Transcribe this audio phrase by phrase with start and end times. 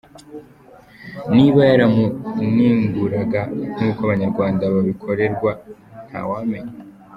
[1.35, 3.41] Niba yaramuninguraga
[3.75, 5.51] nk’uko abanyarwanda babikorerwa
[6.07, 6.73] ntawamenya!